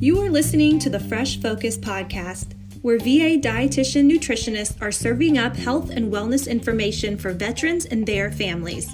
[0.00, 5.54] You are listening to the Fresh Focus podcast, where VA dietitian nutritionists are serving up
[5.54, 8.90] health and wellness information for veterans and their families.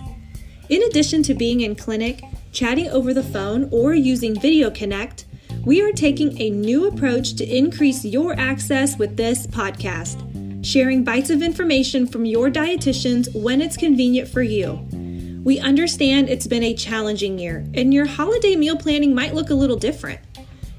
[0.69, 5.27] In addition to being in clinic, chatting over the phone, or using Video Connect,
[5.65, 11.31] we are taking a new approach to increase your access with this podcast, sharing bites
[11.31, 14.85] of information from your dietitians when it's convenient for you.
[15.47, 19.55] We understand it's been a challenging year, and your holiday meal planning might look a
[19.55, 20.19] little different.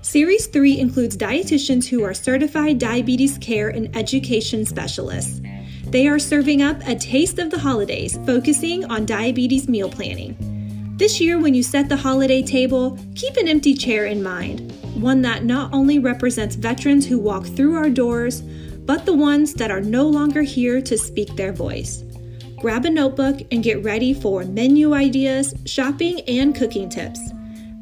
[0.02, 5.40] Series 3 includes dietitians who are certified diabetes care and education specialists.
[5.86, 10.36] They are serving up a taste of the holidays, focusing on diabetes meal planning.
[10.98, 14.70] This year, when you set the holiday table, keep an empty chair in mind,
[15.02, 19.72] one that not only represents veterans who walk through our doors, but the ones that
[19.72, 22.04] are no longer here to speak their voice.
[22.60, 27.20] Grab a notebook and get ready for menu ideas, shopping, and cooking tips.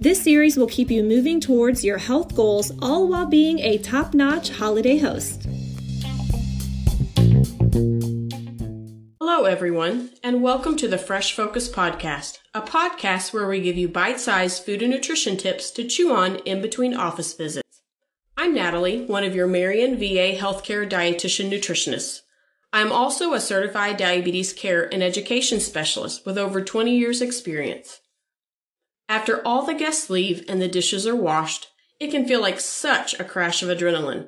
[0.02, 4.14] This series will keep you moving towards your health goals, all while being a top
[4.14, 5.44] notch holiday host.
[9.22, 13.88] Hello, everyone, and welcome to the Fresh Focus Podcast, a podcast where we give you
[13.88, 17.82] bite sized food and nutrition tips to chew on in between office visits.
[18.36, 22.24] I'm Natalie, one of your Marion VA Healthcare Dietitian Nutritionists.
[22.76, 28.02] I'm also a certified diabetes care and education specialist with over 20 years' experience.
[29.08, 31.70] After all the guests leave and the dishes are washed,
[32.02, 34.28] it can feel like such a crash of adrenaline.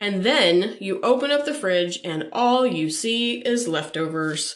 [0.00, 4.54] And then you open up the fridge and all you see is leftovers.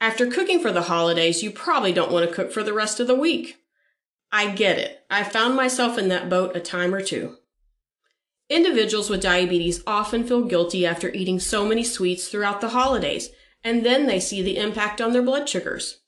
[0.00, 3.06] After cooking for the holidays, you probably don't want to cook for the rest of
[3.06, 3.58] the week.
[4.32, 5.04] I get it.
[5.08, 7.36] I found myself in that boat a time or two.
[8.50, 13.28] Individuals with diabetes often feel guilty after eating so many sweets throughout the holidays,
[13.62, 16.00] and then they see the impact on their blood sugars.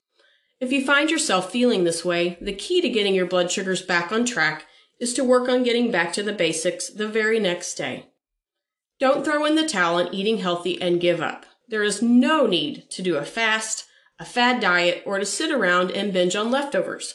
[0.58, 4.12] If you find yourself feeling this way, the key to getting your blood sugars back
[4.12, 4.64] on track
[4.98, 8.06] is to work on getting back to the basics the very next day.
[8.98, 11.46] Don't throw in the towel on eating healthy and give up.
[11.68, 13.86] There is no need to do a fast,
[14.18, 17.14] a fad diet, or to sit around and binge on leftovers.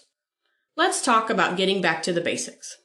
[0.75, 2.77] Let's talk about getting back to the basics.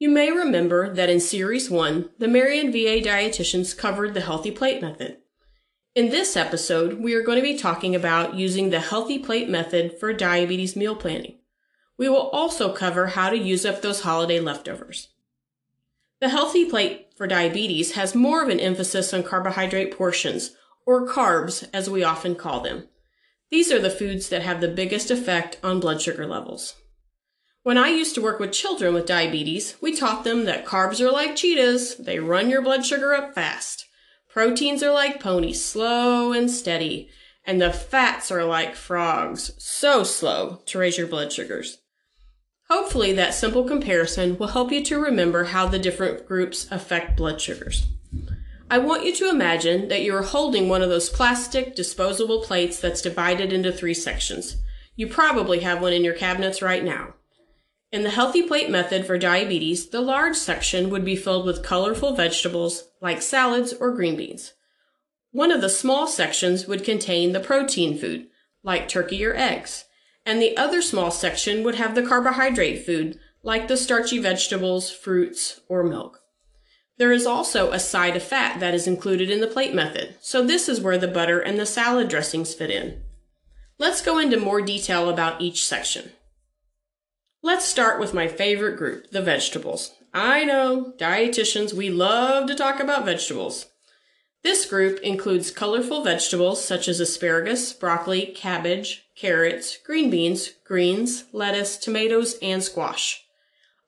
[0.00, 4.80] You may remember that in Series 1, the Marion VA dietitians covered the healthy plate
[4.80, 5.16] method.
[5.96, 9.98] In this episode, we are going to be talking about using the healthy plate method
[9.98, 11.38] for diabetes meal planning.
[11.96, 15.08] We will also cover how to use up those holiday leftovers.
[16.20, 20.52] The healthy plate for diabetes has more of an emphasis on carbohydrate portions,
[20.86, 22.86] or carbs as we often call them.
[23.50, 26.76] These are the foods that have the biggest effect on blood sugar levels.
[27.68, 31.12] When I used to work with children with diabetes, we taught them that carbs are
[31.12, 33.84] like cheetahs, they run your blood sugar up fast.
[34.26, 37.10] Proteins are like ponies, slow and steady.
[37.44, 41.76] And the fats are like frogs, so slow to raise your blood sugars.
[42.70, 47.38] Hopefully, that simple comparison will help you to remember how the different groups affect blood
[47.38, 47.84] sugars.
[48.70, 52.80] I want you to imagine that you are holding one of those plastic disposable plates
[52.80, 54.56] that's divided into three sections.
[54.96, 57.12] You probably have one in your cabinets right now.
[57.90, 62.14] In the healthy plate method for diabetes, the large section would be filled with colorful
[62.14, 64.52] vegetables like salads or green beans.
[65.32, 68.26] One of the small sections would contain the protein food,
[68.62, 69.84] like turkey or eggs,
[70.26, 75.60] and the other small section would have the carbohydrate food, like the starchy vegetables, fruits,
[75.68, 76.20] or milk.
[76.98, 80.44] There is also a side of fat that is included in the plate method, so
[80.44, 83.02] this is where the butter and the salad dressings fit in.
[83.78, 86.10] Let's go into more detail about each section.
[87.40, 89.92] Let's start with my favorite group, the vegetables.
[90.12, 93.66] I know, dietitians, we love to talk about vegetables.
[94.42, 101.76] This group includes colorful vegetables such as asparagus, broccoli, cabbage, carrots, green beans, greens, lettuce,
[101.76, 103.24] tomatoes, and squash.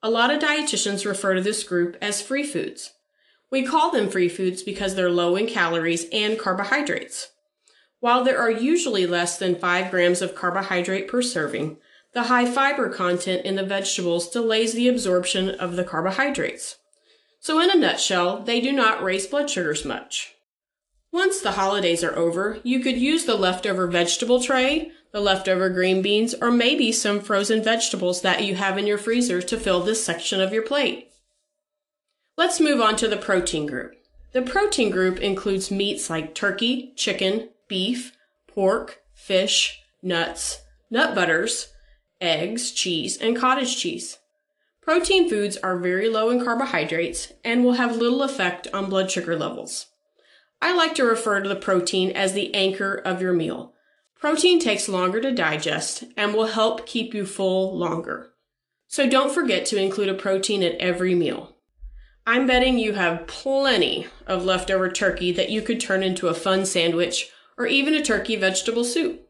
[0.01, 2.93] A lot of dietitians refer to this group as free foods.
[3.49, 7.31] We call them free foods because they're low in calories and carbohydrates.
[7.99, 11.79] While there are usually less than 5 grams of carbohydrate per serving,
[12.13, 16.77] the high fiber content in the vegetables delays the absorption of the carbohydrates.
[17.39, 20.35] So, in a nutshell, they do not raise blood sugars much.
[21.11, 26.01] Once the holidays are over, you could use the leftover vegetable tray, the leftover green
[26.01, 30.03] beans, or maybe some frozen vegetables that you have in your freezer to fill this
[30.03, 31.09] section of your plate.
[32.37, 33.93] Let's move on to the protein group.
[34.31, 38.15] The protein group includes meats like turkey, chicken, beef,
[38.47, 41.70] pork, fish, nuts, nut butters,
[42.21, 44.19] eggs, cheese, and cottage cheese.
[44.81, 49.35] Protein foods are very low in carbohydrates and will have little effect on blood sugar
[49.35, 49.87] levels.
[50.61, 53.73] I like to refer to the protein as the anchor of your meal.
[54.19, 58.33] Protein takes longer to digest and will help keep you full longer.
[58.87, 61.55] So don't forget to include a protein at every meal.
[62.27, 66.65] I'm betting you have plenty of leftover turkey that you could turn into a fun
[66.65, 69.27] sandwich or even a turkey vegetable soup.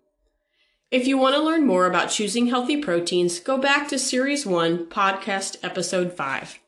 [0.91, 4.87] If you want to learn more about choosing healthy proteins, go back to Series 1,
[4.87, 6.59] Podcast Episode 5.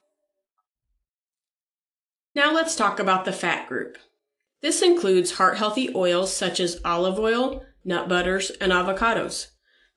[2.33, 3.97] Now let's talk about the fat group.
[4.61, 9.47] This includes heart healthy oils such as olive oil, nut butters, and avocados.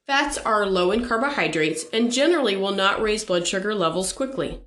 [0.08, 4.61] Fats are low in carbohydrates and generally will not raise blood sugar levels quickly.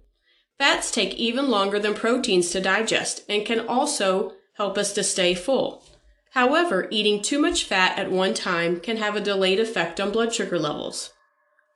[0.57, 5.33] Fats take even longer than proteins to digest and can also help us to stay
[5.33, 5.83] full.
[6.31, 10.33] However, eating too much fat at one time can have a delayed effect on blood
[10.33, 11.13] sugar levels.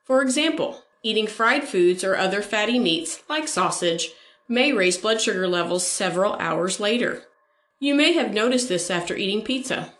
[0.04, 4.10] For example, eating fried foods or other fatty meats, like sausage,
[4.48, 7.22] may raise blood sugar levels several hours later.
[7.80, 9.92] You may have noticed this after eating pizza.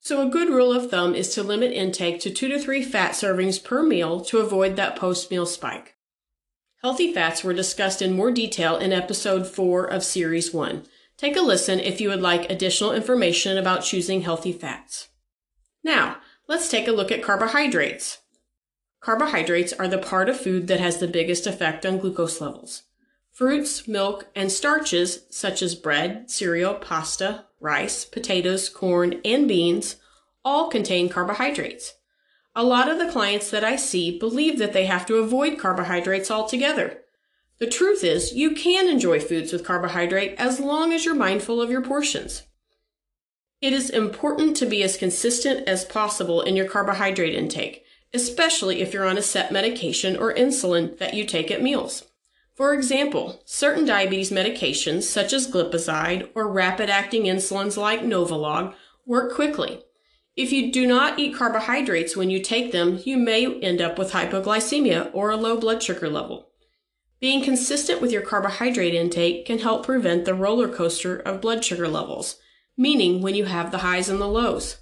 [0.00, 3.12] So, a good rule of thumb is to limit intake to two to three fat
[3.12, 5.96] servings per meal to avoid that post meal spike.
[6.82, 10.84] Healthy fats were discussed in more detail in episode 4 of series 1.
[11.16, 15.08] Take a listen if you would like additional information about choosing healthy fats.
[15.82, 18.18] Now, let's take a look at carbohydrates.
[19.00, 22.82] Carbohydrates are the part of food that has the biggest effect on glucose levels.
[23.32, 29.96] Fruits, milk, and starches such as bread, cereal, pasta, rice, potatoes, corn, and beans
[30.44, 31.94] all contain carbohydrates.
[32.54, 36.30] A lot of the clients that I see believe that they have to avoid carbohydrates
[36.30, 37.02] altogether.
[37.58, 41.70] The truth is, you can enjoy foods with carbohydrate as long as you're mindful of
[41.70, 42.42] your portions.
[43.62, 48.92] It is important to be as consistent as possible in your carbohydrate intake, especially if
[48.92, 52.04] you're on a set medication or insulin that you take at meals.
[52.54, 58.74] For example, certain diabetes medications such as glipizide or rapid acting insulins like Novolog
[59.06, 59.82] work quickly.
[60.36, 64.12] If you do not eat carbohydrates when you take them, you may end up with
[64.12, 66.50] hypoglycemia or a low blood sugar level.
[67.20, 71.88] Being consistent with your carbohydrate intake can help prevent the roller coaster of blood sugar
[71.88, 72.36] levels,
[72.76, 74.78] meaning when you have the highs and the lows.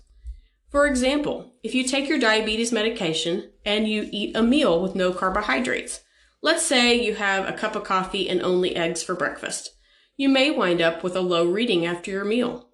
[0.70, 5.12] For example, if you take your diabetes medication and you eat a meal with no
[5.12, 6.00] carbohydrates,
[6.44, 9.70] Let's say you have a cup of coffee and only eggs for breakfast.
[10.14, 12.68] You may wind up with a low reading after your meal.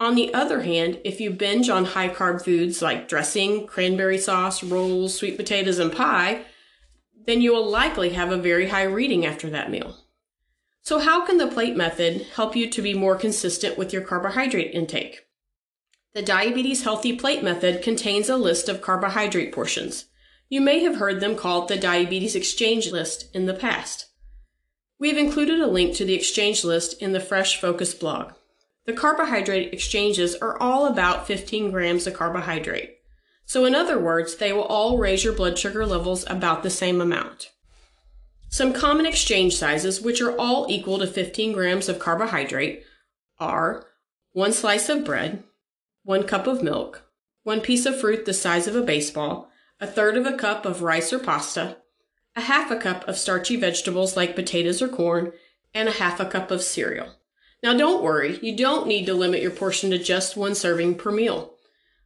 [0.00, 4.64] On the other hand, if you binge on high carb foods like dressing, cranberry sauce,
[4.64, 6.44] rolls, sweet potatoes, and pie,
[7.26, 9.96] then you will likely have a very high reading after that meal.
[10.82, 14.74] So, how can the plate method help you to be more consistent with your carbohydrate
[14.74, 15.26] intake?
[16.14, 20.04] The Diabetes Healthy Plate Method contains a list of carbohydrate portions.
[20.48, 24.06] You may have heard them called the Diabetes Exchange List in the past.
[24.98, 28.32] We have included a link to the exchange list in the Fresh Focus blog.
[28.86, 32.98] The carbohydrate exchanges are all about 15 grams of carbohydrate.
[33.46, 37.00] So, in other words, they will all raise your blood sugar levels about the same
[37.00, 37.50] amount.
[38.48, 42.84] Some common exchange sizes, which are all equal to 15 grams of carbohydrate,
[43.38, 43.86] are
[44.32, 45.42] one slice of bread,
[46.04, 47.02] one cup of milk,
[47.42, 49.50] one piece of fruit the size of a baseball,
[49.80, 51.76] a third of a cup of rice or pasta,
[52.36, 55.32] a half a cup of starchy vegetables like potatoes or corn,
[55.74, 57.08] and a half a cup of cereal.
[57.62, 61.10] Now don't worry, you don't need to limit your portion to just one serving per
[61.10, 61.53] meal.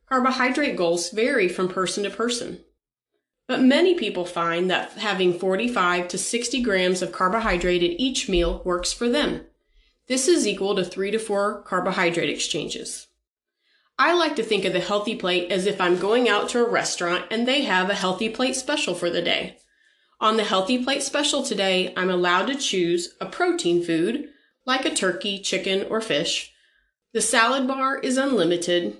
[0.08, 2.60] Carbohydrate goals vary from person to person.
[3.46, 8.62] But many people find that having 45 to 60 grams of carbohydrate at each meal
[8.64, 9.46] works for them.
[10.06, 13.08] This is equal to 3 to 4 carbohydrate exchanges.
[13.98, 16.68] I like to think of the healthy plate as if I'm going out to a
[16.68, 19.58] restaurant and they have a healthy plate special for the day.
[20.20, 24.28] On the healthy plate special today, I'm allowed to choose a protein food,
[24.64, 26.52] like a turkey, chicken, or fish.
[27.12, 28.98] The salad bar is unlimited,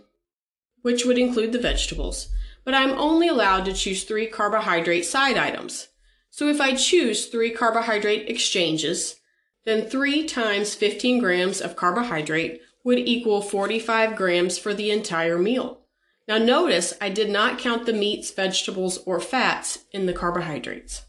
[0.83, 2.29] which would include the vegetables,
[2.65, 5.89] but I'm only allowed to choose three carbohydrate side items.
[6.31, 9.17] So if I choose three carbohydrate exchanges,
[9.65, 15.81] then three times 15 grams of carbohydrate would equal 45 grams for the entire meal.
[16.27, 21.03] Now notice I did not count the meats, vegetables, or fats in the carbohydrates.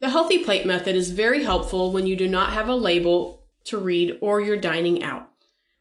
[0.00, 3.78] The healthy plate method is very helpful when you do not have a label to
[3.78, 5.28] read or you're dining out.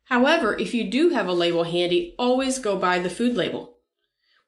[0.10, 3.78] However, if you do have a label handy, always go by the food label.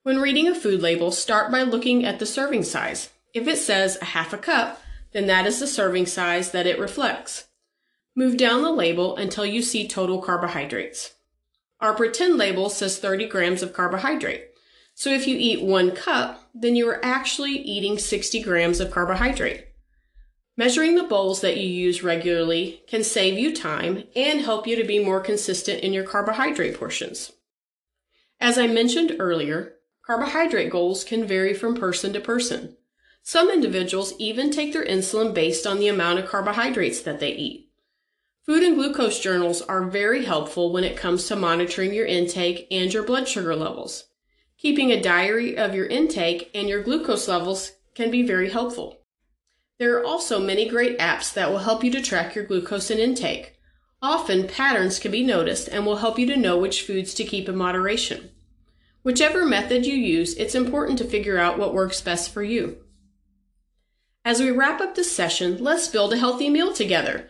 [0.04, 3.10] When reading a food label, start by looking at the serving size.
[3.34, 6.80] If it says a half a cup, then that is the serving size that it
[6.80, 7.48] reflects.
[8.16, 11.14] Move down the label until you see total carbohydrates.
[11.82, 14.46] Our pretend label says 30 grams of carbohydrate.
[14.96, 19.69] So if you eat one cup, then you are actually eating 60 grams of carbohydrate.
[20.60, 24.84] Measuring the bowls that you use regularly can save you time and help you to
[24.84, 27.32] be more consistent in your carbohydrate portions.
[28.42, 29.76] As I mentioned earlier,
[30.06, 32.76] carbohydrate goals can vary from person to person.
[33.24, 37.70] Some individuals even take their insulin based on the amount of carbohydrates that they eat.
[38.46, 42.94] Food and glucose journals are very helpful when it comes to monitoring your intake and
[42.94, 44.10] your blood sugar levels.
[44.58, 48.99] Keeping a diary of your intake and your glucose levels can be very helpful.
[49.80, 53.00] There are also many great apps that will help you to track your glucose and
[53.00, 53.56] intake.
[54.02, 57.48] Often patterns can be noticed and will help you to know which foods to keep
[57.48, 58.32] in moderation.
[59.04, 62.78] Whichever method you use, it's important to figure out what works best for you.
[64.26, 67.30] As we wrap up this session, let's build a healthy meal together.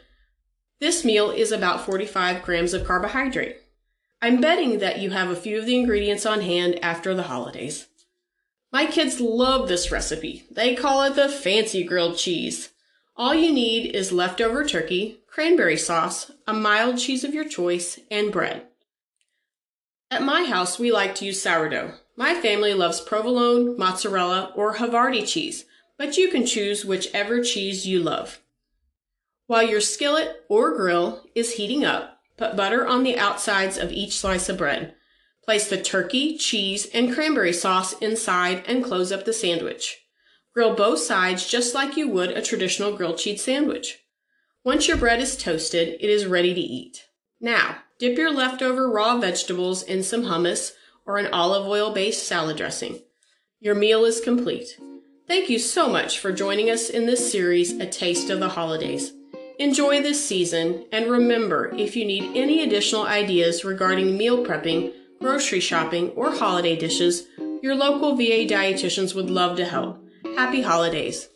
[0.79, 3.58] This meal is about 45 grams of carbohydrate.
[4.24, 7.88] I'm betting that you have a few of the ingredients on hand after the holidays.
[8.72, 10.46] My kids love this recipe.
[10.52, 12.70] They call it the fancy grilled cheese.
[13.16, 18.32] All you need is leftover turkey, cranberry sauce, a mild cheese of your choice, and
[18.32, 18.68] bread.
[20.12, 21.94] At my house, we like to use sourdough.
[22.16, 25.66] My family loves provolone, mozzarella, or Havarti cheese,
[25.98, 28.40] but you can choose whichever cheese you love.
[29.48, 34.18] While your skillet or grill is heating up, put butter on the outsides of each
[34.18, 34.96] slice of bread.
[35.43, 39.98] Place the turkey, cheese, and cranberry sauce inside and close up the sandwich.
[40.53, 44.00] Grill both sides just like you would a traditional grilled cheese sandwich.
[44.63, 47.05] Once your bread is toasted, it is ready to eat.
[47.39, 50.74] Now, dip your leftover raw vegetables in some hummus
[51.05, 53.00] or an olive oil based salad dressing.
[53.60, 54.77] Your meal is complete.
[55.27, 59.13] Thank you so much for joining us in this series, A Taste of the Holidays.
[59.60, 65.60] Enjoy this season, and remember if you need any additional ideas regarding meal prepping, grocery
[65.60, 67.28] shopping, or holiday dishes,
[67.62, 70.04] your local VA dietitians would love to help.
[70.36, 71.28] Happy holidays!